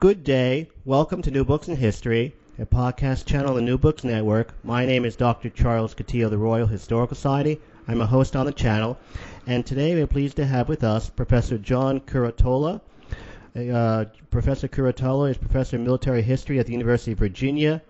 [0.00, 0.68] Good day.
[0.84, 4.52] Welcome to New Books in History, a podcast channel the New Books Network.
[4.62, 5.48] My name is Dr.
[5.48, 7.58] Charles Coutinho of the Royal Historical Society.
[7.88, 8.98] I'm a host on the channel,
[9.46, 12.82] and today we're pleased to have with us Professor John Curatola.
[13.56, 17.80] Uh, professor Curatola is Professor of Military History at the University of Virginia,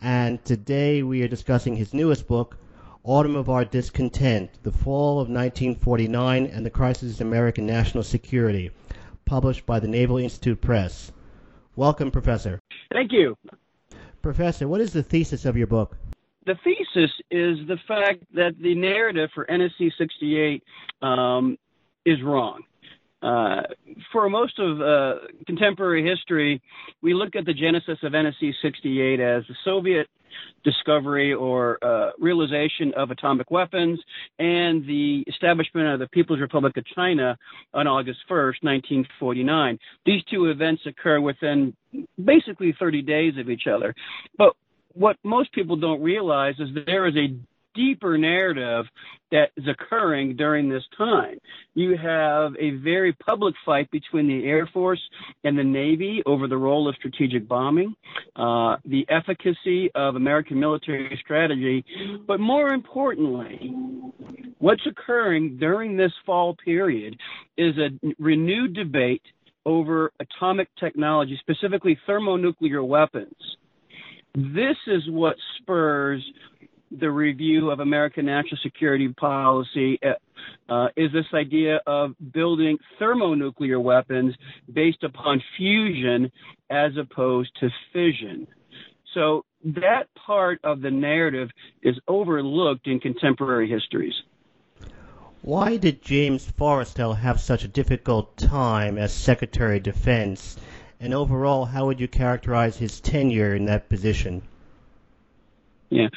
[0.00, 2.58] and today we are discussing his newest book,
[3.04, 8.72] Autumn of Our Discontent, The Fall of 1949 and the Crisis in American National Security,
[9.24, 11.12] published by the Naval Institute Press.
[11.78, 12.58] Welcome, Professor.
[12.92, 13.36] Thank you.
[14.20, 15.96] Professor, what is the thesis of your book?
[16.44, 20.64] The thesis is the fact that the narrative for NSC 68
[21.02, 21.56] um,
[22.04, 22.62] is wrong.
[23.22, 23.62] Uh,
[24.12, 25.14] for most of uh,
[25.46, 26.60] contemporary history,
[27.02, 30.06] we look at the genesis of NSC 68 as the Soviet
[30.64, 34.00] discovery or uh, realization of atomic weapons
[34.38, 37.36] and the establishment of the People's Republic of China
[37.74, 39.78] on August 1st, 1949.
[40.06, 41.74] These two events occur within
[42.22, 43.94] basically 30 days of each other.
[44.36, 44.54] But
[44.92, 47.36] what most people don't realize is there is a
[47.74, 48.86] deeper narrative
[49.30, 51.38] that is occurring during this time.
[51.74, 55.00] You have a very public fight between the Air Force
[55.44, 57.94] and the Navy over the role of strategic bombing,
[58.36, 61.84] uh, the efficacy of American military strategy,
[62.26, 63.74] but more importantly,
[64.58, 67.16] what's occurring during this fall period
[67.56, 69.22] is a renewed debate
[69.66, 73.34] over atomic technology, specifically thermonuclear weapons.
[74.34, 76.24] This is what spurs
[76.90, 83.80] the review of American national security policy uh, uh, is this idea of building thermonuclear
[83.80, 84.34] weapons
[84.72, 86.30] based upon fusion
[86.70, 88.46] as opposed to fission.
[89.14, 91.50] So that part of the narrative
[91.82, 94.14] is overlooked in contemporary histories.
[95.42, 100.56] Why did James Forrestal have such a difficult time as Secretary of Defense?
[101.00, 104.42] And overall, how would you characterize his tenure in that position?
[105.90, 106.08] Yeah.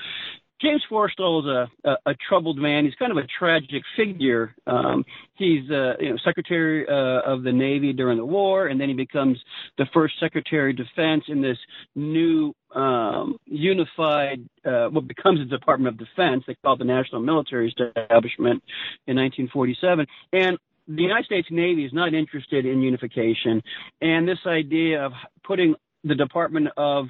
[0.62, 2.86] James Forrestal is a, a, a, troubled man.
[2.86, 4.56] He's kind of a tragic figure.
[4.68, 5.04] Um,
[5.36, 8.94] he's uh, you know, Secretary uh, of the Navy during the war, and then he
[8.94, 9.40] becomes
[9.78, 11.58] the first Secretary of Defense in this
[11.96, 16.44] new um, unified, uh, what becomes the Department of Defense.
[16.46, 18.64] They call it the National Military Establishment
[19.08, 20.06] in 1947.
[20.34, 20.58] And
[20.88, 23.62] the United States Navy is not interested in unification,
[24.02, 25.14] and this idea of
[25.44, 27.08] putting the Department of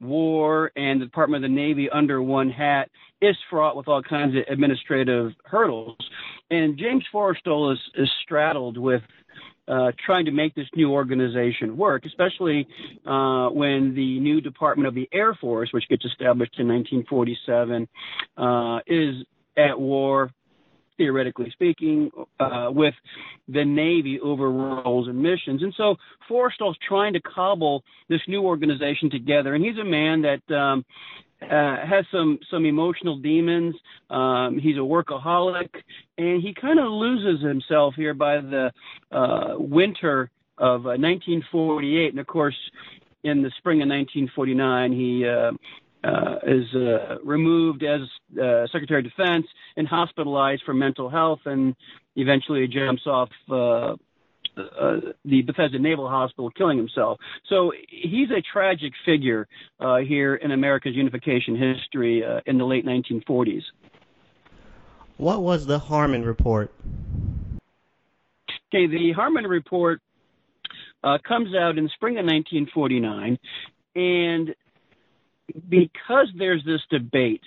[0.00, 2.90] War and the Department of the Navy under one hat
[3.22, 5.96] is fraught with all kinds of administrative hurdles.
[6.50, 9.02] And James Forrestal is, is straddled with
[9.66, 12.66] uh, trying to make this new organization work, especially
[13.06, 17.88] uh, when the new Department of the Air Force, which gets established in 1947,
[18.36, 19.24] uh, is
[19.56, 20.30] at war
[20.96, 22.10] theoretically speaking,
[22.40, 22.94] uh, with
[23.48, 25.62] the Navy over roles and missions.
[25.62, 25.96] And so
[26.28, 29.54] Forrestal's trying to cobble this new organization together.
[29.54, 30.84] And he's a man that um,
[31.42, 33.74] uh, has some some emotional demons.
[34.10, 35.68] Um, he's a workaholic,
[36.16, 38.72] and he kind of loses himself here by the
[39.10, 42.10] uh, winter of uh, 1948.
[42.10, 42.56] And of course,
[43.24, 45.52] in the spring of 1949, he uh,
[46.04, 48.00] uh, is uh, removed as
[48.40, 49.46] uh, Secretary of Defense
[49.76, 51.74] and hospitalized for mental health, and
[52.16, 53.94] eventually jumps off uh,
[54.56, 57.18] uh, the Bethesda Naval Hospital, killing himself.
[57.48, 59.48] So he's a tragic figure
[59.80, 63.62] uh, here in America's unification history in the late 1940s.
[65.16, 66.72] What was the Harmon Report?
[68.72, 70.00] Okay, the Harmon Report
[71.02, 73.38] comes out in the spring of 1949,
[73.94, 74.54] and
[75.68, 77.42] because there's this debate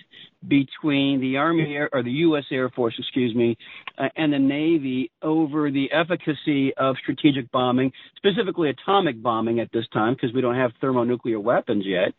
[0.46, 2.44] between the Army Air, or the U.S.
[2.52, 3.56] Air Force, excuse me,
[3.98, 9.86] uh, and the Navy over the efficacy of strategic bombing, specifically atomic bombing at this
[9.92, 12.12] time, because we don't have thermonuclear weapons yet.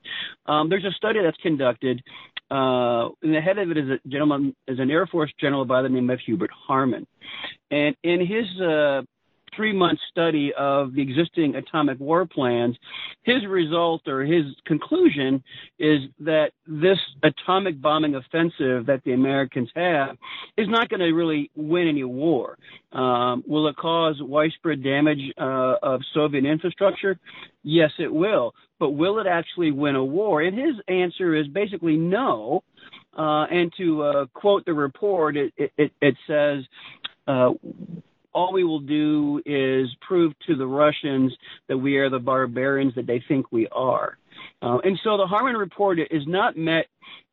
[0.48, 2.02] Um, there's a study that's conducted,
[2.52, 5.82] uh, and the head of it is a gentleman, is an Air Force general by
[5.82, 7.08] the name of Hubert Harmon,
[7.72, 9.02] and in his uh,
[9.60, 12.78] three month study of the existing atomic war plans,
[13.24, 15.44] his result or his conclusion
[15.78, 20.16] is that this atomic bombing offensive that the Americans have
[20.58, 22.58] is not going to really win any war.
[22.94, 27.20] Um, will it cause widespread damage uh, of Soviet infrastructure?
[27.62, 28.54] Yes, it will.
[28.80, 30.42] But will it actually win a war?
[30.42, 32.64] And his answer is basically no.
[33.18, 36.64] Uh, and to uh, quote the report, it, it, it says,
[37.28, 37.50] uh,
[38.34, 41.36] all we will do is prove to the Russians
[41.68, 44.18] that we are the barbarians that they think we are.
[44.62, 46.86] Uh, and so the Harmon report is not met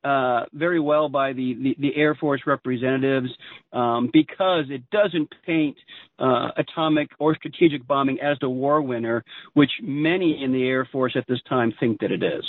[0.04, 3.28] uh, very well by the, the, the, Air Force representatives
[3.72, 5.76] um, because it doesn't paint
[6.20, 11.14] uh, atomic or strategic bombing as the war winner, which many in the Air Force
[11.16, 12.44] at this time think that it is.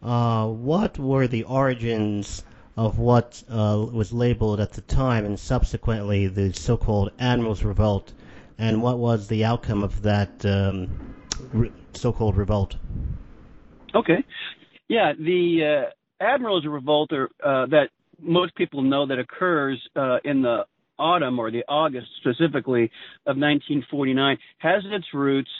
[0.00, 2.44] Uh, what were the origins
[2.78, 8.12] of what uh, was labeled at the time and subsequently the so-called Admirals Revolt,
[8.56, 10.88] and what was the outcome of that um,
[11.52, 12.76] re- so-called revolt?
[13.96, 14.24] Okay,
[14.86, 17.88] yeah, the uh, Admirals Revolt are, uh, that
[18.20, 20.64] most people know that occurs uh, in the
[21.00, 22.84] autumn or the August specifically
[23.26, 25.50] of 1949 has its roots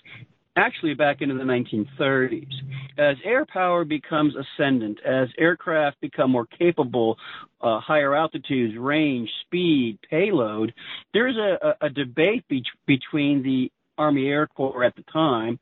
[0.58, 2.52] actually back into the 1930s.
[2.98, 7.16] As air power becomes ascendant, as aircraft become more capable,
[7.60, 10.74] uh, higher altitudes, range, speed, payload,
[11.14, 15.58] there's a, a, debate be- between the Army Air Corps at the time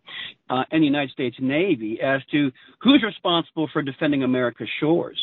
[0.50, 2.50] uh, and the United States Navy as to
[2.80, 5.18] who's responsible for defending America's shores.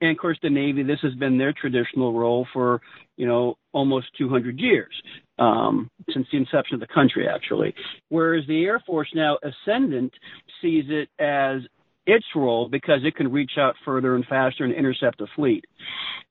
[0.00, 2.80] And of course, the Navy, this has been their traditional role for,
[3.16, 4.94] you know, almost 200 years,
[5.38, 7.74] um, since the inception of the country, actually.
[8.08, 10.12] Whereas the Air Force now ascendant
[10.60, 11.62] sees it as
[12.06, 15.64] its role because it can reach out further and faster and intercept a fleet.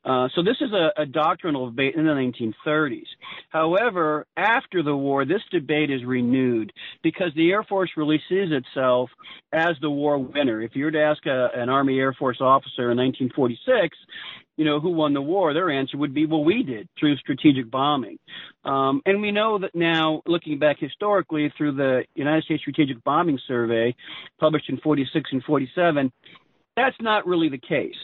[0.05, 3.07] Uh, so this is a, a, doctrinal debate in the 1930s.
[3.49, 6.71] However, after the war, this debate is renewed
[7.03, 9.09] because the Air Force really sees itself
[9.51, 10.61] as the war winner.
[10.61, 13.97] If you were to ask a, an Army Air Force officer in 1946,
[14.57, 17.69] you know, who won the war, their answer would be, well, we did through strategic
[17.69, 18.17] bombing.
[18.63, 23.39] Um, and we know that now, looking back historically through the United States Strategic Bombing
[23.47, 23.95] Survey,
[24.39, 26.11] published in 46 and 47,
[26.75, 27.95] that's not really the case.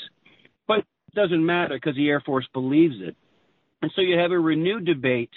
[0.67, 3.15] But it doesn't matter because the Air Force believes it.
[3.81, 5.31] And so you have a renewed debate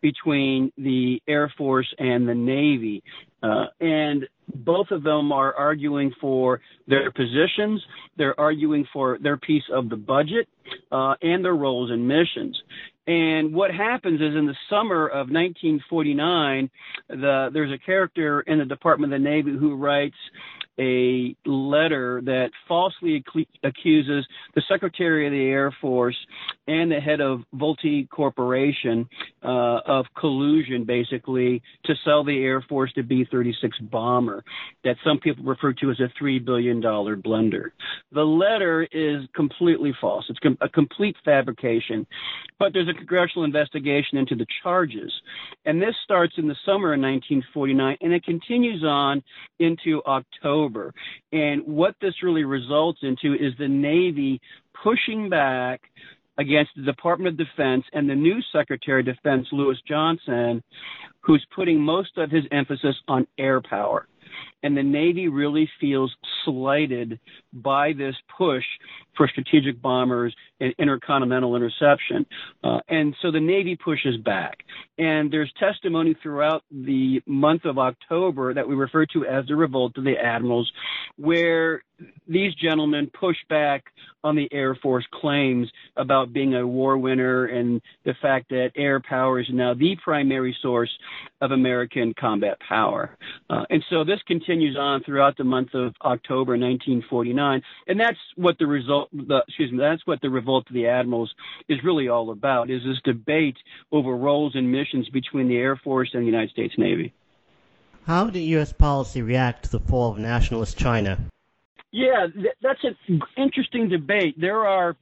[0.00, 3.02] between the Air Force and the Navy.
[3.42, 7.82] Uh, and both of them are arguing for their positions.
[8.16, 10.48] They're arguing for their piece of the budget
[10.92, 12.60] uh, and their roles and missions.
[13.06, 16.70] And what happens is in the summer of 1949,
[17.08, 20.16] the, there's a character in the Department of the Navy who writes
[20.78, 23.24] a letter that falsely
[23.64, 26.16] accuses the Secretary of the Air Force
[26.66, 29.08] and the head of Vultee Corporation
[29.42, 34.44] uh, of collusion, basically, to sell the Air Force the B 36 bomber
[34.84, 36.80] that some people refer to as a $3 billion
[37.22, 37.72] blunder.
[38.12, 40.26] The letter is completely false.
[40.28, 42.06] It's a complete fabrication.
[42.58, 45.12] But there's a congressional investigation into the charges.
[45.64, 49.22] And this starts in the summer of 1949 and it continues on
[49.58, 50.67] into October.
[51.32, 54.40] And what this really results into is the Navy
[54.82, 55.80] pushing back
[56.38, 60.62] against the Department of Defense and the new Secretary of Defense, Lewis Johnson,
[61.20, 64.06] who's putting most of his emphasis on air power.
[64.62, 67.18] And the Navy really feels slighted
[67.52, 68.64] by this push
[69.16, 72.26] for strategic bombers and intercontinental interception.
[72.62, 74.58] Uh, and so the Navy pushes back.
[74.98, 79.96] And there's testimony throughout the month of October that we refer to as the Revolt
[79.96, 80.70] of the Admirals,
[81.16, 81.82] where
[82.28, 83.84] these gentlemen push back
[84.22, 89.00] on the Air Force claims about being a war winner and the fact that air
[89.00, 90.90] power is now the primary source
[91.40, 93.16] of American combat power.
[93.48, 98.58] Uh, and so this continues on throughout the month of October 1949, and that's what
[98.58, 101.32] the result, the, excuse me, that's what the revolt of the admirals
[101.68, 102.70] is really all about.
[102.70, 103.56] Is this debate
[103.92, 107.12] over roles and missions between the Air Force and the United States Navy?
[108.06, 108.72] How did U.S.
[108.72, 111.18] policy react to the fall of nationalist China?
[111.90, 114.34] Yeah, th- that's an interesting debate.
[114.38, 114.96] There are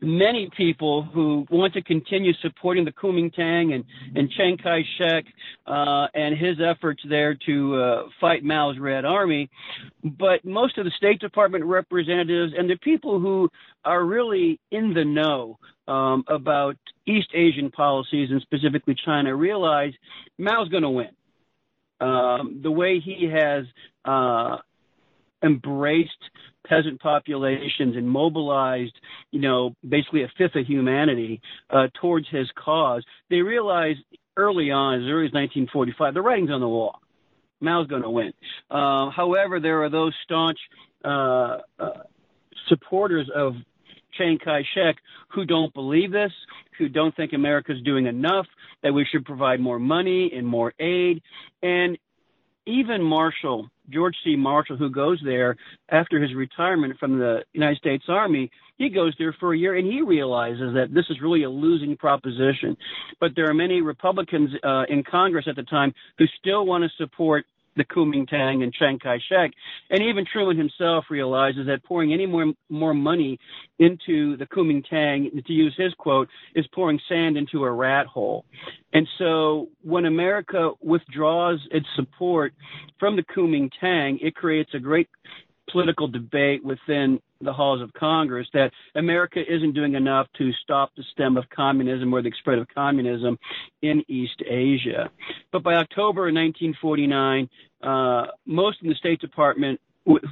[0.00, 5.24] many people who want to continue supporting the Kuomintang and, and Chiang Kai-shek
[5.66, 9.50] uh, and his efforts there to uh, fight Mao's Red Army.
[10.02, 13.48] But most of the State Department representatives and the people who
[13.84, 16.76] are really in the know um, about
[17.06, 19.92] East Asian policies and specifically China realize
[20.38, 21.10] Mao's going to win.
[22.00, 23.66] Um, the way he has
[24.06, 24.56] uh,
[25.42, 26.10] embraced
[26.66, 28.94] peasant populations and mobilized,
[29.30, 34.00] you know, basically a fifth of humanity uh, towards his cause, they realized
[34.36, 37.00] early on, as early as 1945, the writing's on the wall.
[37.60, 38.32] Mao's going to win.
[38.70, 40.58] Uh, however, there are those staunch
[41.04, 42.02] uh, uh
[42.68, 43.54] supporters of
[44.16, 44.96] Chiang Kai shek
[45.28, 46.32] who don't believe this,
[46.78, 48.46] who don't think America's doing enough,
[48.82, 51.22] that we should provide more money and more aid.
[51.62, 51.98] And
[52.66, 54.36] even Marshall, George C.
[54.36, 55.56] Marshall, who goes there
[55.90, 59.86] after his retirement from the United States Army, he goes there for a year and
[59.86, 62.76] he realizes that this is really a losing proposition.
[63.20, 66.90] But there are many Republicans uh, in Congress at the time who still want to
[66.96, 67.44] support
[67.76, 69.52] the Kuomintang and Chiang Kai-shek.
[69.90, 73.38] And even Truman himself realizes that pouring any more more money
[73.78, 78.44] into the Kuomintang, to use his quote, is pouring sand into a rat hole.
[78.92, 82.52] And so when America withdraws its support
[82.98, 85.08] from the Kuomintang, it creates a great
[85.70, 91.04] political debate within the halls of Congress that America isn't doing enough to stop the
[91.12, 93.38] stem of communism or the spread of communism
[93.82, 95.10] in East Asia.
[95.52, 97.48] But by October 1949,
[97.82, 99.80] uh, most in the State Department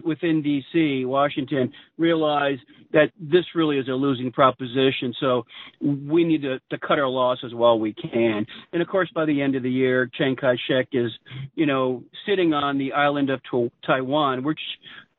[0.05, 2.63] within D.C., Washington, realized
[2.93, 5.15] that this really is a losing proposition.
[5.21, 5.45] So
[5.81, 8.47] we need to, to cut our losses while we can.
[8.73, 11.11] And of course, by the end of the year, Chiang Kai-shek is,
[11.55, 13.41] you know, sitting on the island of
[13.87, 14.61] Taiwan, which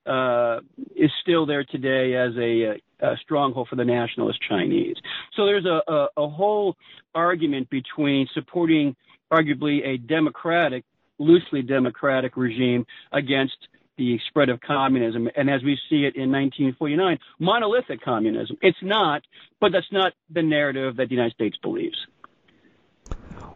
[0.10, 0.60] uh,
[0.96, 4.96] is still there today as a, a, stronghold for the nationalist Chinese.
[5.36, 6.76] So there's a, a, a whole
[7.14, 8.96] argument between supporting
[9.32, 10.84] arguably a democratic,
[11.20, 13.56] loosely democratic regime against
[13.98, 18.58] the spread of communism, and as we see it in 1949, monolithic communism.
[18.62, 19.22] It's not,
[19.60, 21.98] but that's not the narrative that the United States believes.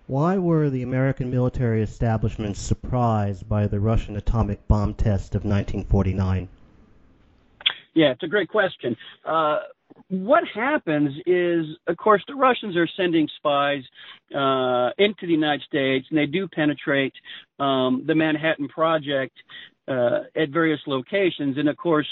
[0.08, 6.50] Why were the American military establishments surprised by the Russian atomic bomb test of 1949?
[7.94, 8.98] Yeah, it's a great question.
[9.26, 9.60] Uh,
[10.10, 13.84] what happens is, of course, the Russians are sending spies
[14.36, 17.14] uh, into the United States, and they do penetrate
[17.60, 19.38] um, the Manhattan Project
[19.88, 21.58] uh, at various locations.
[21.58, 22.08] And of course,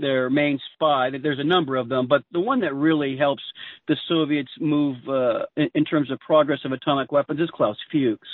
[0.00, 1.10] their main spy.
[1.10, 3.42] There's a number of them, but the one that really helps
[3.86, 8.28] the Soviets move uh, in, in, terms of progress of atomic weapons is Klaus Fuchs.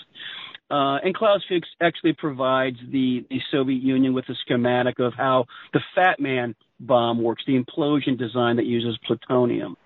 [0.71, 5.44] Uh, and Klaus Fuchs actually provides the, the Soviet Union with a schematic of how
[5.73, 9.76] the Fat Man bomb works, the implosion design that uses plutonium.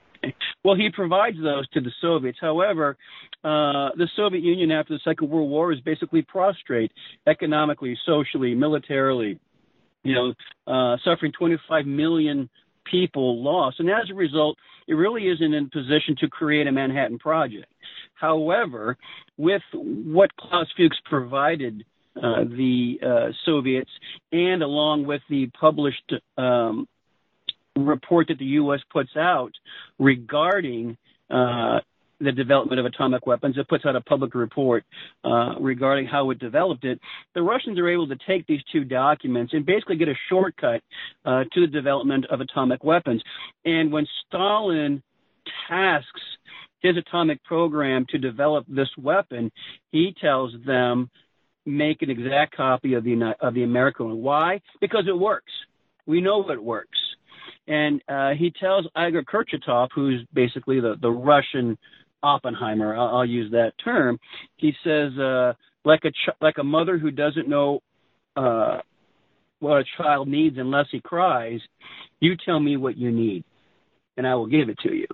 [0.65, 2.39] Well, he provides those to the Soviets.
[2.41, 2.97] However,
[3.45, 6.93] uh, the Soviet Union after the Second World War is basically prostrate
[7.27, 9.39] economically, socially, militarily
[10.09, 10.35] you know,
[10.67, 12.49] uh, suffering 25 million
[12.85, 13.81] people lost.
[13.81, 17.67] And as a result, it really isn't in position to create a Manhattan Project.
[18.15, 18.97] However,
[19.37, 21.85] with what Klaus Fuchs provided
[22.17, 23.91] uh, the uh, Soviets,
[24.33, 26.88] and along with the published um,
[27.77, 28.81] report that the U.S.
[28.93, 29.53] puts out
[29.99, 30.97] regarding
[31.31, 31.79] uh,
[32.21, 33.57] the development of atomic weapons.
[33.57, 34.85] It puts out a public report
[35.25, 37.01] uh, regarding how it developed it.
[37.35, 40.83] The Russians are able to take these two documents and basically get a shortcut
[41.25, 43.23] uh, to the development of atomic weapons.
[43.65, 45.03] And when Stalin
[45.69, 46.21] tasks
[46.81, 49.51] his atomic program to develop this weapon,
[49.91, 51.11] he tells them
[51.67, 54.23] make an exact copy of the of the American one.
[54.23, 54.61] Why?
[54.81, 55.53] Because it works.
[56.07, 56.99] We know it works.
[57.67, 61.77] And uh, he tells Igor Kurchatov, who's basically the, the Russian
[62.23, 62.97] Oppenheimer.
[62.97, 64.19] I'll, I'll use that term.
[64.57, 67.81] He says, uh, like a ch- like a mother who doesn't know
[68.37, 68.79] uh,
[69.61, 71.61] what a child needs unless he cries,
[72.21, 73.45] you tell me what you need,
[74.17, 75.07] and I will give it to you.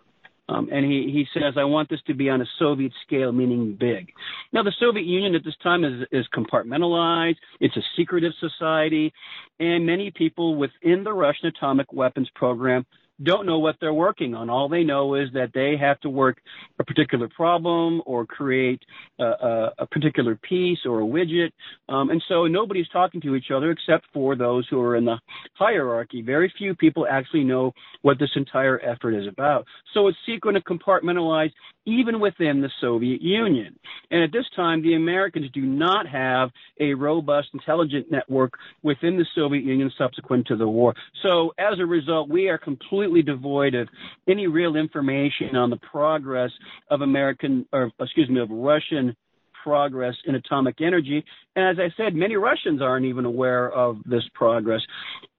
[0.46, 3.76] Um, and he, he says, I want this to be on a Soviet scale, meaning
[3.80, 4.12] big.
[4.52, 7.36] Now, the Soviet Union at this time is, is compartmentalized.
[7.60, 9.10] It's a secretive society.
[9.58, 12.84] And many people within the Russian atomic weapons program
[13.22, 14.50] don't know what they're working on.
[14.50, 16.38] All they know is that they have to work
[16.78, 18.82] a particular problem or create
[19.20, 21.50] a, a, a particular piece or a widget.
[21.88, 25.18] Um, and so nobody's talking to each other except for those who are in the
[25.54, 26.22] hierarchy.
[26.22, 29.66] Very few people actually know what this entire effort is about.
[29.92, 31.52] So it's secret and compartmentalized,
[31.86, 33.78] even within the Soviet Union.
[34.10, 36.50] And at this time, the Americans do not have
[36.80, 40.94] a robust intelligence network within the Soviet Union subsequent to the war.
[41.22, 43.88] So as a result, we are completely devoid of
[44.28, 46.50] any real information on the progress
[46.90, 49.16] of American, or excuse me, of Russian
[49.64, 51.24] progress in atomic energy.
[51.56, 54.82] And as I said, many Russians aren't even aware of this progress.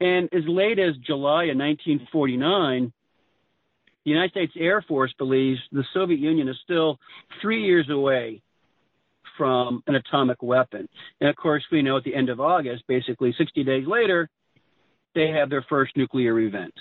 [0.02, 2.92] And as late as July of 1949,
[4.06, 7.00] the United States Air Force believes the Soviet Union is still
[7.42, 8.42] three years away
[9.38, 10.88] from an atomic weapon.
[11.20, 14.30] And of course, we know at the end of August, basically 60 days later,
[15.16, 16.74] they have their first nuclear event.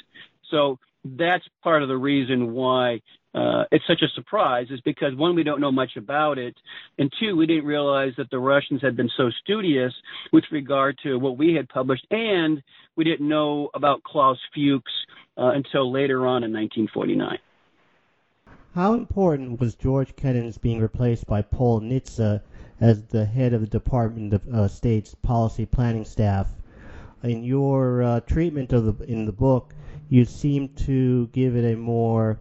[0.50, 3.00] So that's part of the reason why
[3.34, 6.54] uh, it's such a surprise is because one, we don't know much about it,
[6.98, 9.92] and two, we didn't realize that the Russians had been so studious
[10.32, 12.62] with regard to what we had published, and
[12.94, 14.92] we didn't know about Klaus Fuchs
[15.36, 17.38] uh, until later on in 1949.
[18.74, 22.40] How important was George Kennan's being replaced by Paul Nitze
[22.80, 26.48] as the head of the Department of uh, State's policy planning staff?
[27.24, 29.74] In your uh, treatment of the in the book,
[30.08, 32.40] you seem to give it a more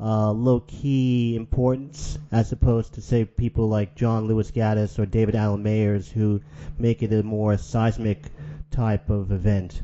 [0.00, 5.34] uh, low key importance as opposed to say people like John Lewis Gaddis or David
[5.34, 6.40] Allen Mayers who
[6.78, 8.24] make it a more seismic
[8.70, 9.82] type of event.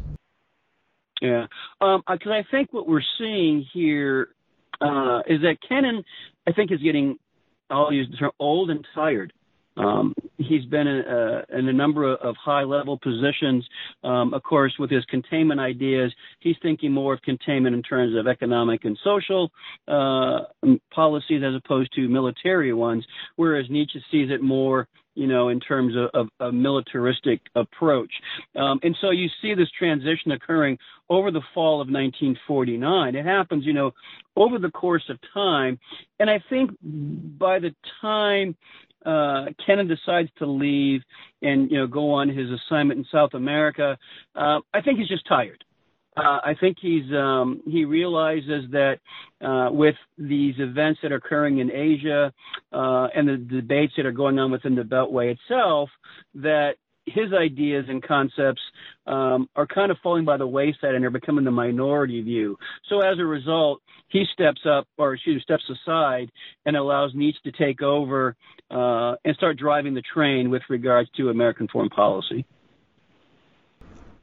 [1.21, 1.47] Yeah,
[1.81, 4.29] because um, I think what we're seeing here
[4.81, 6.05] uh, is that Kennan,
[6.47, 7.19] I think, is getting,
[7.71, 9.33] I'll use the term, old and tired.
[9.77, 13.67] Um, he's been in a, in a number of high level positions.
[14.03, 18.27] Um, of course, with his containment ideas, he's thinking more of containment in terms of
[18.27, 19.51] economic and social
[19.89, 20.41] uh,
[20.93, 23.05] policies as opposed to military ones,
[23.37, 28.13] whereas Nitze sees it more you know, in terms of, of a militaristic approach.
[28.57, 30.79] Um, and so you see this transition occurring
[31.09, 33.15] over the fall of 1949.
[33.15, 33.93] It happens, you know,
[34.37, 35.79] over the course of time.
[36.19, 38.57] And I think by the time
[39.05, 41.03] uh, Kennan decides to leave
[41.43, 43.99] and you know go on his assignment in South America,
[44.35, 45.65] uh, I think he's just tired.
[46.17, 48.99] Uh, I think he's um, he realizes that
[49.45, 52.33] uh, with these events that are occurring in Asia
[52.73, 55.91] uh, and the debates that are going on within the Beltway itself,
[56.37, 58.63] that his ideas and concepts
[59.07, 62.57] um, are kind of falling by the wayside and they're becoming the minority view.
[62.89, 66.31] So as a result, he steps up, or excuse steps aside
[66.67, 68.37] and allows Nitze to take over
[68.71, 72.47] uh, and start driving the train with regards to American foreign policy.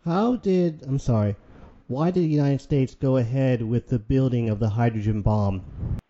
[0.06, 1.36] How did, I'm sorry,
[1.88, 6.01] why did the United States go ahead with the building of the hydrogen bomb?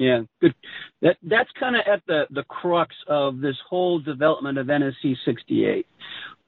[0.00, 0.54] Yeah, good.
[1.02, 5.86] That that's kind of at the the crux of this whole development of NSC 68.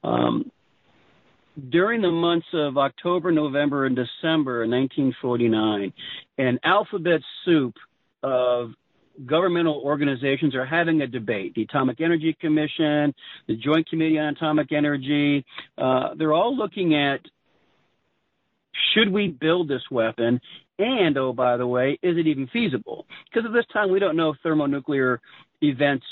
[0.03, 0.51] Um,
[1.69, 5.93] during the months of October, November, and December of 1949,
[6.39, 7.75] an alphabet soup
[8.23, 8.71] of
[9.23, 11.53] governmental organizations are having a debate.
[11.53, 13.13] The Atomic Energy Commission,
[13.47, 15.45] the Joint Committee on Atomic Energy,
[15.77, 17.19] uh, they're all looking at
[18.93, 20.41] should we build this weapon?
[20.79, 23.05] And, oh, by the way, is it even feasible?
[23.29, 25.21] Because at this time, we don't know if thermonuclear
[25.61, 26.05] events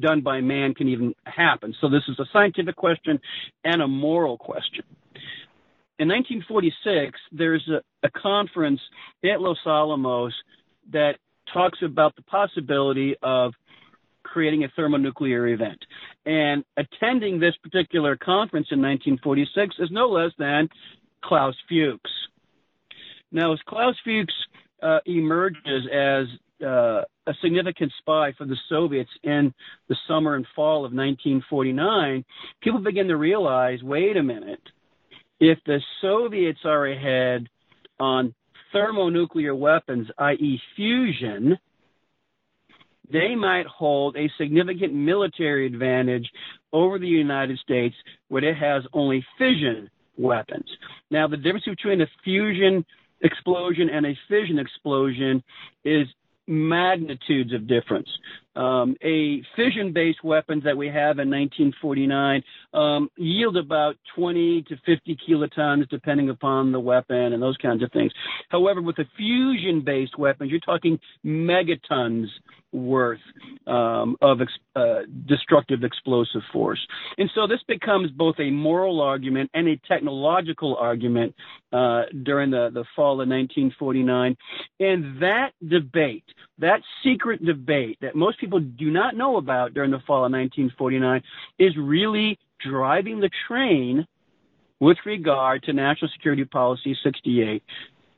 [0.00, 1.74] done by man can even happen.
[1.80, 3.20] So this is a scientific question
[3.64, 4.84] and a moral question.
[5.98, 8.80] In 1946, there's a, a conference
[9.24, 10.34] at Los Alamos
[10.92, 11.16] that
[11.52, 13.52] talks about the possibility of
[14.22, 15.78] creating a thermonuclear event.
[16.24, 20.68] And attending this particular conference in 1946 is no less than
[21.22, 22.10] Klaus Fuchs.
[23.32, 24.34] Now, as Klaus Fuchs
[24.82, 26.26] uh, emerges as
[26.64, 29.52] uh, a significant spy for the Soviets in
[29.88, 32.24] the summer and fall of 1949,
[32.62, 34.62] people begin to realize wait a minute,
[35.40, 37.48] if the Soviets are ahead
[37.98, 38.34] on
[38.72, 41.58] thermonuclear weapons, i.e., fusion,
[43.12, 46.28] they might hold a significant military advantage
[46.72, 47.94] over the United States
[48.28, 50.68] where it has only fission weapons.
[51.10, 52.84] Now, the difference between a fusion
[53.22, 55.42] explosion and a fission explosion
[55.84, 56.06] is
[56.46, 58.08] magnitudes of difference.
[58.54, 62.42] Um, a fission-based weapons that we have in 1949
[62.74, 67.90] um, yield about 20 to 50 kilotons, depending upon the weapon and those kinds of
[67.92, 68.12] things.
[68.50, 72.26] However, with the fusion-based weapons, you're talking megatons
[72.72, 73.20] worth
[73.66, 76.80] um, of ex- uh, destructive explosive force.
[77.18, 81.34] And so this becomes both a moral argument and a technological argument
[81.72, 84.36] uh, during the, the fall of 1949.
[84.80, 86.24] And that debate,
[86.58, 91.22] that secret debate that most people do not know about during the fall of 1949,
[91.58, 94.06] is really driving the train
[94.80, 97.62] with regard to National Security Policy 68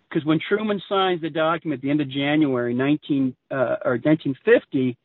[0.09, 4.97] because when Truman signs the document at the end of January 19 uh, or 1950,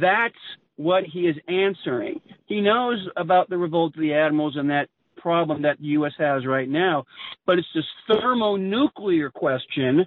[0.00, 0.34] that's
[0.76, 2.20] what he is answering.
[2.46, 6.12] He knows about the revolt of the admirals and that problem that the U.S.
[6.18, 7.04] has right now,
[7.46, 10.06] but it's this thermonuclear question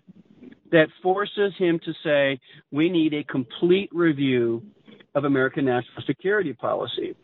[0.71, 2.39] that forces him to say
[2.71, 4.63] we need a complete review
[5.13, 7.15] of American national security policy.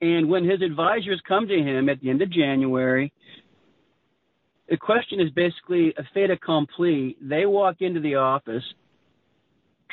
[0.00, 3.12] And when his advisors come to him at the end of January,
[4.68, 7.16] the question is basically a fait accompli.
[7.20, 8.64] They walk into the office.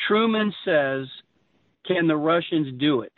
[0.08, 1.06] Truman says,
[1.86, 3.14] Can the Russians do it?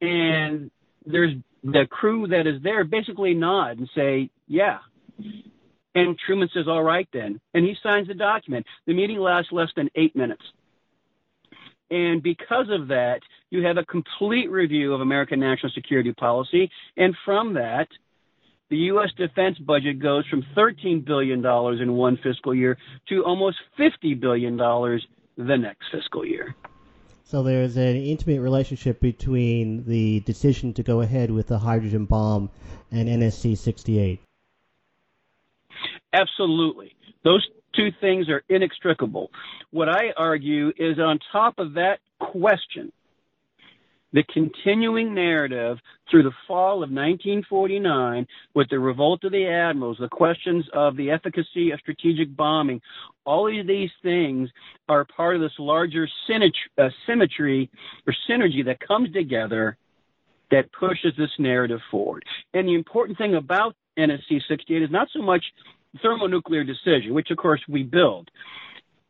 [0.00, 0.70] And
[1.06, 4.78] there's the crew that is there basically nod and say, Yeah.
[5.94, 7.40] And Truman says, All right then.
[7.54, 8.66] And he signs the document.
[8.86, 10.42] The meeting lasts less than eight minutes.
[11.90, 16.70] And because of that, you have a complete review of American national security policy.
[16.96, 17.88] And from that,
[18.70, 19.10] the U.S.
[19.18, 21.44] defense budget goes from $13 billion
[21.82, 22.78] in one fiscal year
[23.10, 26.54] to almost $50 billion the next fiscal year.
[27.24, 32.48] So there's an intimate relationship between the decision to go ahead with the hydrogen bomb
[32.90, 34.20] and NSC 68.
[36.12, 36.94] Absolutely.
[37.24, 39.30] Those two things are inextricable.
[39.70, 42.92] What I argue is on top of that question,
[44.12, 45.78] the continuing narrative
[46.10, 51.10] through the fall of 1949 with the revolt of the admirals, the questions of the
[51.10, 52.82] efficacy of strategic bombing,
[53.24, 54.50] all of these things
[54.88, 57.70] are part of this larger uh, symmetry
[58.06, 59.78] or synergy that comes together
[60.50, 62.22] that pushes this narrative forward.
[62.52, 65.42] And the important thing about NSC 68 is not so much
[66.00, 68.30] thermonuclear decision, which of course we build.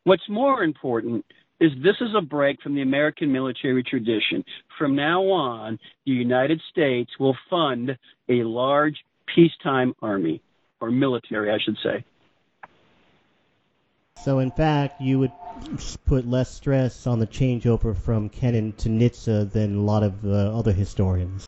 [0.05, 1.25] What's more important
[1.61, 4.45] is this is a break from the American military tradition.
[4.79, 7.97] From now on, the United States will fund
[8.29, 8.97] a large
[9.33, 10.43] peacetime army,
[10.81, 12.05] or military, I should say.
[14.25, 15.33] So, in fact, you would
[16.07, 20.57] put less stress on the changeover from Kennan to Nitze than a lot of uh,
[20.57, 21.47] other historians.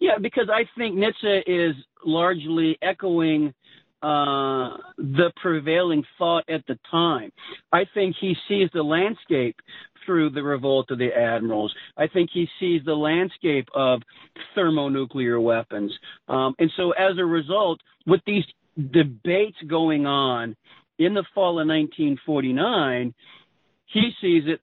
[0.00, 3.52] Yeah, because I think Nitze is largely echoing
[4.02, 7.32] uh, the prevailing thought at the time.
[7.72, 9.56] I think he sees the landscape
[10.06, 11.74] through the revolt of the admirals.
[11.96, 14.00] I think he sees the landscape of
[14.54, 15.92] thermonuclear weapons.
[16.28, 18.44] Um, and so as a result, with these
[18.92, 20.56] debates going on
[20.98, 23.14] in the fall of 1949,
[23.86, 24.60] he sees it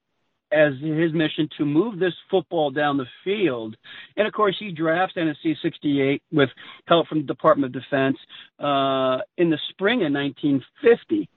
[0.56, 3.76] as his mission to move this football down the field.
[4.16, 6.50] And of course, he drafts NSC 68 with
[6.88, 8.18] help from the Department of Defense
[8.60, 11.30] uh, in the spring of 1950.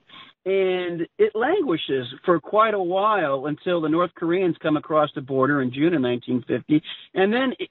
[0.45, 5.61] And it languishes for quite a while until the North Koreans come across the border
[5.61, 6.81] in June of 1950.
[7.13, 7.69] And then it,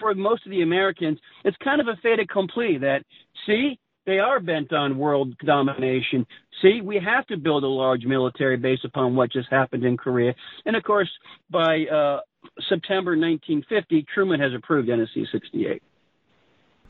[0.00, 3.02] for most of the Americans, it's kind of a fait accompli that,
[3.46, 6.26] see, they are bent on world domination.
[6.62, 10.34] See, we have to build a large military base upon what just happened in Korea.
[10.66, 11.10] And of course,
[11.50, 12.20] by uh,
[12.68, 15.82] September 1950, Truman has approved NSC 68.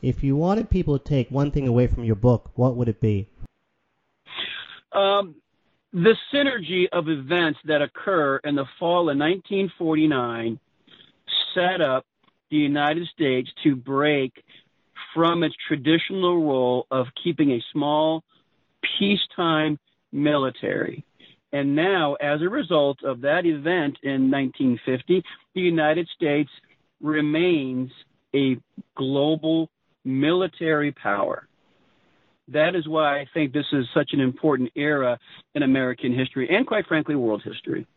[0.01, 3.01] If you wanted people to take one thing away from your book, what would it
[3.01, 3.27] be?
[4.91, 5.35] Um,
[5.93, 10.59] the synergy of events that occur in the fall of 1949
[11.53, 12.05] set up
[12.51, 14.43] the United States to break
[15.15, 18.21] from its traditional role of keeping a small
[18.99, 19.79] peacetime
[20.11, 21.03] military.
[21.53, 25.23] And now, as a result of that event in 1950,
[25.55, 26.49] the United States
[27.01, 27.89] remains
[28.35, 28.57] a
[28.97, 29.69] global
[30.03, 31.47] military power.
[32.49, 35.17] That is why I think this is such an important era
[35.55, 37.87] in American history and, quite frankly, world history.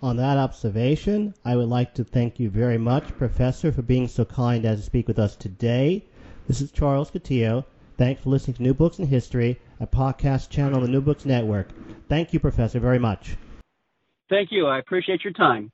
[0.00, 4.24] On that observation, I would like to thank you very much, Professor, for being so
[4.24, 6.04] kind as to speak with us today.
[6.46, 7.64] This is Charles Coutinho.
[7.98, 11.24] Thanks for listening to New Books in History, a podcast channel on the New Books
[11.24, 11.70] Network.
[12.08, 13.36] Thank you, Professor, very much.
[14.28, 14.66] Thank you.
[14.66, 15.72] I appreciate your time.